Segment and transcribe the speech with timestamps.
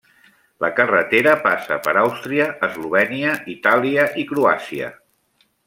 [0.63, 4.93] La carretera passa per Àustria, Eslovènia, Itàlia i Croàcia.